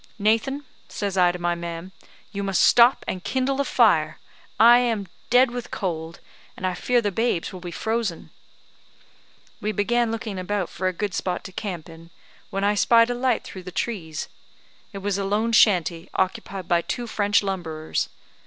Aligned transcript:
'Nathan,' 0.17 0.65
says 0.89 1.15
I 1.15 1.31
to 1.31 1.37
my 1.37 1.53
man, 1.53 1.91
'you 2.31 2.41
must 2.41 2.63
stop 2.63 3.05
and 3.07 3.23
kindle 3.23 3.61
a 3.61 3.63
fire; 3.63 4.17
I 4.59 4.79
am 4.79 5.07
dead 5.29 5.51
with 5.51 5.69
cold, 5.69 6.19
and 6.57 6.65
I 6.65 6.73
fear 6.73 7.01
the 7.03 7.11
babes 7.11 7.53
will 7.53 7.59
be 7.59 7.69
frozen.' 7.69 8.31
We 9.61 9.71
began 9.71 10.11
looking 10.11 10.39
about 10.39 10.69
for 10.71 10.87
a 10.87 10.91
good 10.91 11.13
spot 11.13 11.43
to 11.43 11.51
camp 11.51 11.87
in, 11.87 12.09
when 12.49 12.63
I 12.63 12.73
spied 12.73 13.11
a 13.11 13.13
light 13.13 13.43
through 13.43 13.61
the 13.61 13.71
trees. 13.71 14.27
It 14.91 15.03
was 15.03 15.19
a 15.19 15.23
lone 15.23 15.51
shanty, 15.51 16.09
occupied 16.15 16.67
by 16.67 16.81
two 16.81 17.05
French 17.05 17.43
lumberers. 17.43 18.09